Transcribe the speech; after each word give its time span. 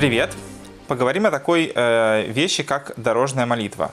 Привет! 0.00 0.34
Поговорим 0.88 1.26
о 1.26 1.30
такой 1.30 1.70
э, 1.74 2.24
вещи, 2.28 2.62
как 2.62 2.94
дорожная 2.96 3.44
молитва. 3.44 3.90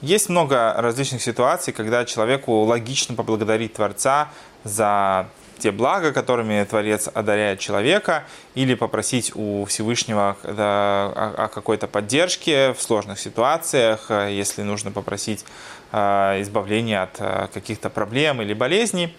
Есть 0.00 0.30
много 0.30 0.72
различных 0.78 1.20
ситуаций, 1.20 1.74
когда 1.74 2.06
человеку 2.06 2.62
логично 2.62 3.14
поблагодарить 3.14 3.74
Творца 3.74 4.30
за 4.64 5.28
те 5.58 5.72
блага, 5.72 6.14
которыми 6.14 6.64
Творец 6.64 7.10
одаряет 7.12 7.60
человека, 7.60 8.24
или 8.54 8.72
попросить 8.72 9.32
у 9.34 9.66
Всевышнего 9.66 10.38
о 10.42 11.50
какой-то 11.52 11.86
поддержке 11.86 12.72
в 12.72 12.80
сложных 12.80 13.18
ситуациях, 13.20 14.06
э, 14.08 14.30
если 14.32 14.62
нужно 14.62 14.90
попросить 14.90 15.44
э, 15.92 16.40
избавления 16.40 17.02
от 17.02 17.16
э, 17.18 17.48
каких-то 17.52 17.90
проблем 17.90 18.40
или 18.40 18.54
болезней. 18.54 19.14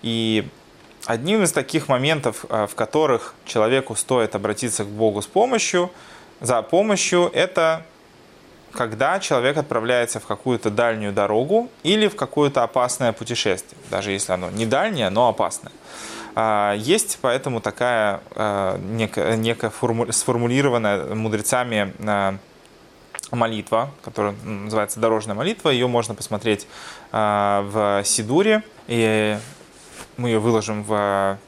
И 0.00 0.48
одним 1.08 1.42
из 1.42 1.52
таких 1.52 1.88
моментов, 1.88 2.44
в 2.48 2.70
которых 2.74 3.34
человеку 3.44 3.96
стоит 3.96 4.34
обратиться 4.34 4.84
к 4.84 4.88
Богу 4.88 5.22
с 5.22 5.26
помощью, 5.26 5.90
за 6.40 6.62
помощью, 6.62 7.30
это 7.32 7.82
когда 8.72 9.18
человек 9.18 9.56
отправляется 9.56 10.20
в 10.20 10.26
какую-то 10.26 10.70
дальнюю 10.70 11.12
дорогу 11.12 11.70
или 11.82 12.06
в 12.06 12.16
какое-то 12.16 12.62
опасное 12.62 13.12
путешествие, 13.12 13.80
даже 13.90 14.12
если 14.12 14.32
оно 14.32 14.50
не 14.50 14.66
дальнее, 14.66 15.10
но 15.10 15.28
опасное. 15.28 15.72
А, 16.34 16.74
есть 16.74 17.18
поэтому 17.20 17.60
такая 17.60 18.20
а, 18.32 18.78
некая, 18.78 19.36
некая 19.36 19.72
сформулированная 20.10 21.14
мудрецами 21.14 21.92
а, 22.06 22.36
молитва, 23.30 23.90
которая 24.04 24.34
называется 24.44 25.00
дорожная 25.00 25.34
молитва. 25.34 25.70
Ее 25.70 25.86
можно 25.86 26.14
посмотреть 26.14 26.66
в 27.10 28.02
Сидуре, 28.04 28.62
и 28.86 29.36
мы 30.18 30.28
ее 30.28 30.38
выложим 30.38 30.82
в, 30.84 31.38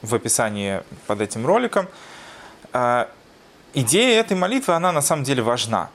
в 0.00 0.14
описании 0.14 0.82
под 1.06 1.20
этим 1.20 1.46
роликом. 1.46 1.88
Идея 3.74 4.20
этой 4.20 4.36
молитвы, 4.36 4.74
она 4.74 4.92
на 4.92 5.02
самом 5.02 5.24
деле 5.24 5.42
важна. 5.42 5.90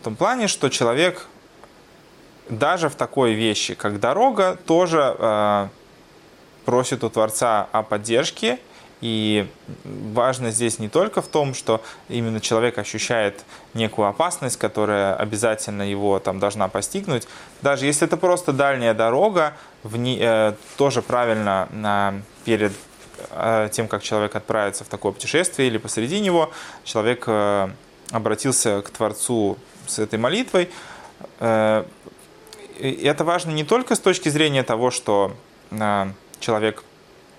В 0.00 0.04
том 0.04 0.16
плане, 0.16 0.48
что 0.48 0.68
человек 0.68 1.26
даже 2.48 2.88
в 2.88 2.94
такой 2.94 3.34
вещи, 3.34 3.74
как 3.74 4.00
дорога, 4.00 4.56
тоже 4.66 5.16
э, 5.18 5.68
просит 6.64 7.04
у 7.04 7.10
Творца 7.10 7.68
о 7.72 7.82
поддержке. 7.82 8.58
И 9.00 9.46
важно 9.84 10.50
здесь 10.50 10.78
не 10.78 10.88
только 10.88 11.22
в 11.22 11.28
том, 11.28 11.54
что 11.54 11.82
именно 12.08 12.40
человек 12.40 12.78
ощущает 12.78 13.44
некую 13.74 14.08
опасность, 14.08 14.58
которая 14.58 15.14
обязательно 15.14 15.82
его 15.82 16.18
там 16.18 16.40
должна 16.40 16.68
постигнуть. 16.68 17.28
Даже 17.62 17.86
если 17.86 18.06
это 18.06 18.16
просто 18.16 18.52
дальняя 18.52 18.94
дорога, 18.94 19.54
в 19.84 19.96
не, 19.96 20.18
э, 20.20 20.54
тоже 20.76 21.02
правильно 21.02 21.68
э, 21.70 22.20
перед 22.44 22.72
э, 23.30 23.68
тем, 23.70 23.86
как 23.86 24.02
человек 24.02 24.34
отправится 24.34 24.84
в 24.84 24.88
такое 24.88 25.12
путешествие 25.12 25.68
или 25.68 25.78
посреди 25.78 26.18
него, 26.18 26.50
человек 26.82 27.24
э, 27.26 27.68
обратился 28.10 28.82
к 28.82 28.90
Творцу 28.90 29.58
с 29.86 30.00
этой 30.00 30.18
молитвой. 30.18 30.70
Э, 31.38 31.84
и 32.78 33.04
это 33.04 33.24
важно 33.24 33.50
не 33.50 33.64
только 33.64 33.94
с 33.94 34.00
точки 34.00 34.28
зрения 34.28 34.64
того, 34.64 34.90
что 34.90 35.32
э, 35.70 36.06
человек 36.40 36.82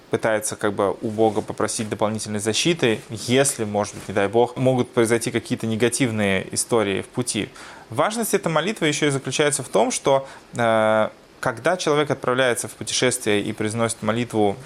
пытается 0.10 0.56
как 0.56 0.74
бы 0.74 0.96
у 1.02 1.10
Бога 1.10 1.42
попросить 1.42 1.90
дополнительной 1.90 2.40
защиты, 2.40 3.02
если, 3.10 3.64
может 3.64 3.96
быть, 3.96 4.08
не 4.08 4.14
дай 4.14 4.28
Бог, 4.28 4.58
могут 4.58 4.92
произойти 4.92 5.32
какие-то 5.32 5.68
негативные 5.68 6.54
истории 6.54 7.02
в 7.02 7.08
пути. 7.08 7.50
Важность 7.90 8.34
этой 8.34 8.52
молитвы 8.52 8.88
еще 8.88 9.08
и 9.08 9.10
заключается 9.10 9.64
в 9.64 9.70
том, 9.70 9.92
что 9.92 10.28
э, 10.56 11.10
когда 11.40 11.78
человек 11.78 12.12
отправляется 12.12 12.68
в 12.68 12.72
путешествие 12.72 13.42
и 13.42 13.54
произносит 13.54 14.02
молитву 14.02 14.58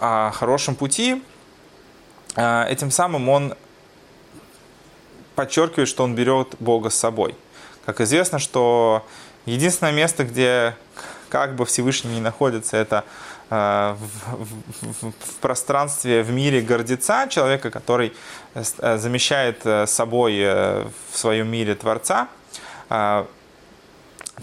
о 0.00 0.30
хорошем 0.30 0.76
пути, 0.76 1.22
этим 2.36 2.90
самым 2.92 3.28
он 3.28 3.54
подчеркивает, 5.34 5.88
что 5.88 6.04
он 6.04 6.14
берет 6.14 6.54
Бога 6.60 6.90
с 6.90 6.94
собой. 6.94 7.34
Как 7.84 8.00
известно, 8.00 8.38
что 8.38 9.04
единственное 9.46 9.92
место, 9.92 10.24
где 10.24 10.76
как 11.28 11.54
бы 11.54 11.64
Всевышний 11.64 12.14
не 12.14 12.20
находится, 12.20 12.76
это 12.76 13.04
э, 13.50 13.96
в, 13.98 14.44
в, 14.82 15.12
в 15.12 15.34
пространстве, 15.40 16.22
в 16.22 16.30
мире 16.30 16.60
гордеца, 16.60 17.26
человека, 17.28 17.70
который 17.70 18.12
э, 18.54 18.98
замещает 18.98 19.60
э, 19.64 19.86
собой 19.86 20.38
в 20.44 21.16
своем 21.16 21.48
мире 21.48 21.74
Творца. 21.74 22.28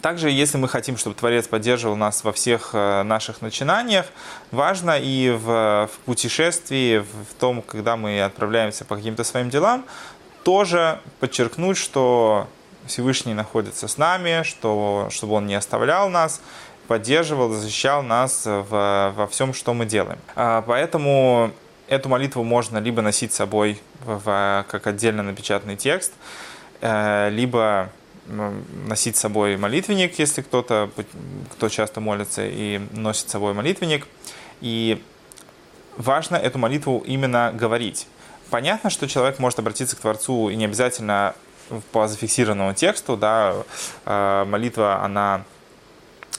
Также, 0.02 0.30
если 0.30 0.58
мы 0.58 0.68
хотим, 0.68 0.98
чтобы 0.98 1.16
Творец 1.16 1.48
поддерживал 1.48 1.96
нас 1.96 2.24
во 2.26 2.34
всех 2.34 2.74
наших 2.74 3.42
начинаниях, 3.42 4.06
важно 4.52 5.00
и 5.00 5.30
в, 5.30 5.90
в 5.92 6.00
путешествии, 6.06 7.00
в 7.00 7.34
том, 7.40 7.62
когда 7.62 7.96
мы 7.96 8.22
отправляемся 8.22 8.84
по 8.84 8.98
каким-то 8.98 9.24
своим 9.24 9.50
делам, 9.50 9.86
тоже 10.44 11.00
подчеркнуть, 11.22 11.78
что 11.78 12.48
Всевышний 12.86 13.34
находится 13.34 13.88
с 13.88 13.98
нами, 13.98 14.44
что, 14.44 15.08
чтобы 15.12 15.34
Он 15.34 15.48
не 15.48 15.56
оставлял 15.56 16.10
нас, 16.10 16.42
поддерживал, 16.88 17.50
защищал 17.50 18.04
нас 18.04 18.46
в, 18.46 19.14
во 19.16 19.28
всем, 19.28 19.54
что 19.54 19.74
мы 19.74 19.86
делаем. 19.86 20.20
А, 20.36 20.62
поэтому 20.62 21.52
эту 21.88 22.10
молитву 22.10 22.44
можно 22.44 22.78
либо 22.78 23.02
носить 23.02 23.34
с 23.34 23.38
собой 23.38 23.80
в, 24.06 24.66
как 24.70 24.88
отдельно 24.88 25.24
напечатанный 25.24 25.76
текст, 25.76 26.14
э, 26.82 27.30
либо 27.32 27.90
носить 28.28 29.18
с 29.18 29.20
собой 29.20 29.56
молитвенник, 29.58 30.18
если 30.18 30.42
кто-то, 30.42 30.90
кто 31.52 31.70
часто 31.70 32.02
молится 32.02 32.42
и 32.46 32.82
носит 32.92 33.30
с 33.30 33.32
собой 33.32 33.54
молитвенник. 33.54 34.08
И 34.62 35.02
важно 35.96 36.36
эту 36.36 36.58
молитву 36.58 37.04
именно 37.06 37.52
говорить. 37.54 38.08
Понятно, 38.50 38.90
что 38.90 39.08
человек 39.08 39.40
может 39.40 39.60
обратиться 39.60 39.96
к 39.96 40.00
Творцу 40.00 40.50
и 40.50 40.56
не 40.56 40.66
обязательно 40.66 41.36
по 41.92 42.08
зафиксированному 42.08 42.74
тексту, 42.74 43.18
да, 43.18 43.54
э, 44.06 44.46
молитва, 44.48 45.04
она 45.04 45.44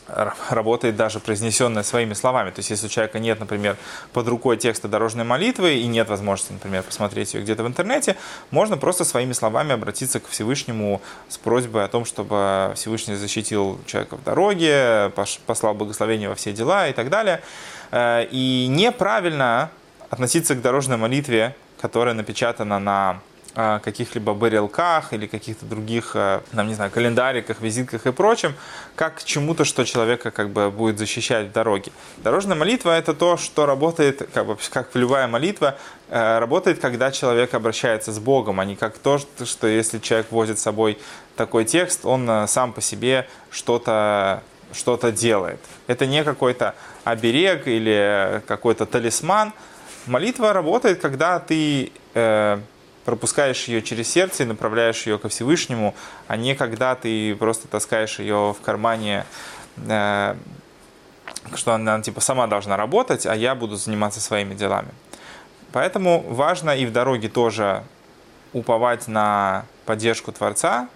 работает 0.08 0.96
даже 0.96 1.20
произнесенная 1.20 1.82
своими 1.82 2.14
словами. 2.14 2.50
То 2.50 2.60
есть, 2.60 2.70
если 2.70 2.86
у 2.86 2.88
человека 2.88 3.18
нет, 3.18 3.40
например, 3.40 3.76
под 4.12 4.28
рукой 4.28 4.56
текста 4.56 4.88
дорожной 4.88 5.24
молитвы 5.24 5.74
и 5.74 5.86
нет 5.86 6.08
возможности, 6.08 6.52
например, 6.52 6.82
посмотреть 6.82 7.34
ее 7.34 7.42
где-то 7.42 7.64
в 7.64 7.66
интернете, 7.66 8.16
можно 8.50 8.76
просто 8.76 9.04
своими 9.04 9.32
словами 9.32 9.72
обратиться 9.72 10.20
к 10.20 10.28
Всевышнему 10.28 11.00
с 11.28 11.38
просьбой 11.38 11.84
о 11.84 11.88
том, 11.88 12.04
чтобы 12.04 12.72
Всевышний 12.76 13.16
защитил 13.16 13.80
человека 13.86 14.16
в 14.16 14.22
дороге, 14.22 15.12
послал 15.46 15.74
благословение 15.74 16.28
во 16.28 16.34
все 16.34 16.52
дела 16.52 16.88
и 16.88 16.92
так 16.92 17.10
далее. 17.10 17.42
Э, 17.90 18.26
и 18.30 18.66
неправильно 18.68 19.70
относиться 20.10 20.54
к 20.54 20.62
дорожной 20.62 20.96
молитве 20.96 21.54
которая 21.80 22.14
напечатана 22.14 22.78
на 22.78 23.20
каких-либо 23.56 24.34
барелках 24.34 25.14
или 25.14 25.26
каких-то 25.26 25.64
других, 25.64 26.12
там, 26.12 26.42
а, 26.52 26.62
не 26.64 26.74
знаю, 26.74 26.90
календариках, 26.90 27.60
визитках 27.62 28.06
и 28.06 28.12
прочем, 28.12 28.54
как 28.94 29.16
к 29.16 29.24
чему-то, 29.24 29.64
что 29.64 29.84
человека 29.84 30.30
как 30.30 30.50
бы 30.50 30.70
будет 30.70 30.98
защищать 30.98 31.48
в 31.48 31.52
дороге. 31.52 31.90
Дорожная 32.18 32.54
молитва– 32.54 32.90
это 32.98 33.14
то, 33.14 33.38
что 33.38 33.64
работает, 33.64 34.28
как, 34.34 34.46
бы, 34.46 34.58
как 34.70 34.94
любая 34.94 35.26
молитва, 35.26 35.78
э, 36.10 36.38
работает, 36.38 36.80
когда 36.80 37.10
человек 37.10 37.54
обращается 37.54 38.12
с 38.12 38.18
Богом, 38.18 38.60
а 38.60 38.66
не 38.66 38.76
как 38.76 38.98
то, 38.98 39.18
что 39.18 39.66
если 39.66 40.00
человек 40.00 40.30
возит 40.30 40.58
с 40.58 40.62
собой 40.62 40.98
такой 41.34 41.64
текст, 41.64 42.04
он 42.04 42.28
э, 42.28 42.46
сам 42.48 42.74
по 42.74 42.82
себе 42.82 43.26
что-то 43.50 44.42
что-то 44.72 45.12
делает. 45.12 45.60
Это 45.86 46.06
не 46.06 46.24
какой-то 46.24 46.74
оберег 47.04 47.68
или 47.68 48.42
какой-то 48.46 48.84
талисман– 48.84 49.52
Молитва 50.06 50.52
работает, 50.52 51.00
когда 51.00 51.40
ты 51.40 51.90
э, 52.14 52.58
пропускаешь 53.06 53.68
ее 53.68 53.82
через 53.82 54.08
сердце 54.10 54.42
и 54.42 54.46
направляешь 54.46 55.06
ее 55.06 55.18
ко 55.18 55.28
Всевышнему, 55.28 55.94
а 56.26 56.36
не 56.36 56.56
когда 56.56 56.96
ты 56.96 57.36
просто 57.36 57.68
таскаешь 57.68 58.18
ее 58.18 58.52
в 58.52 58.60
кармане, 58.64 59.24
э, 59.76 60.34
что 61.54 61.72
она 61.72 62.02
типа 62.02 62.20
сама 62.20 62.48
должна 62.48 62.76
работать, 62.76 63.24
а 63.24 63.34
я 63.36 63.54
буду 63.54 63.76
заниматься 63.76 64.20
своими 64.20 64.54
делами. 64.54 64.88
Поэтому 65.72 66.24
важно 66.28 66.70
и 66.76 66.84
в 66.84 66.92
дороге 66.92 67.28
тоже 67.28 67.84
уповать 68.52 69.06
на 69.06 69.66
поддержку 69.84 70.32
Творца, 70.32 70.88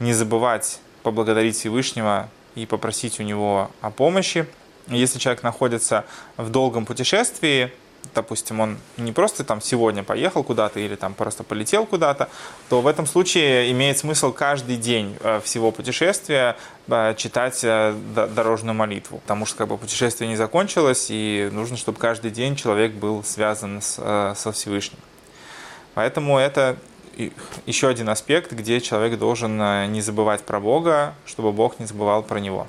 не 0.00 0.14
забывать 0.14 0.80
поблагодарить 1.04 1.56
Всевышнего 1.56 2.28
и 2.56 2.66
попросить 2.66 3.20
у 3.20 3.22
него 3.22 3.70
о 3.80 3.90
помощи. 3.90 4.46
Если 4.88 5.20
человек 5.20 5.44
находится 5.44 6.04
в 6.36 6.50
долгом 6.50 6.84
путешествии, 6.84 7.72
допустим, 8.18 8.58
он 8.58 8.78
не 8.96 9.12
просто 9.12 9.44
там 9.44 9.60
сегодня 9.60 10.02
поехал 10.02 10.42
куда-то 10.42 10.80
или 10.80 10.96
там 10.96 11.14
просто 11.14 11.44
полетел 11.44 11.86
куда-то, 11.86 12.28
то 12.68 12.80
в 12.80 12.86
этом 12.88 13.06
случае 13.06 13.70
имеет 13.70 13.98
смысл 13.98 14.32
каждый 14.32 14.76
день 14.76 15.16
э, 15.20 15.40
всего 15.44 15.70
путешествия 15.70 16.56
э, 16.88 17.14
читать 17.16 17.60
э, 17.62 17.94
дорожную 18.34 18.74
молитву, 18.74 19.18
потому 19.18 19.46
что 19.46 19.58
как 19.58 19.68
бы 19.68 19.78
путешествие 19.78 20.28
не 20.28 20.36
закончилось, 20.36 21.06
и 21.10 21.48
нужно, 21.52 21.76
чтобы 21.76 21.98
каждый 21.98 22.32
день 22.32 22.56
человек 22.56 22.92
был 22.92 23.22
связан 23.22 23.80
с, 23.80 24.34
со 24.36 24.52
Всевышним. 24.52 24.98
Поэтому 25.94 26.38
это 26.38 26.76
еще 27.66 27.88
один 27.88 28.08
аспект, 28.08 28.52
где 28.52 28.80
человек 28.80 29.18
должен 29.18 29.92
не 29.92 30.00
забывать 30.00 30.42
про 30.42 30.60
Бога, 30.60 31.14
чтобы 31.26 31.52
Бог 31.52 31.78
не 31.78 31.86
забывал 31.86 32.22
про 32.22 32.40
него. 32.40 32.66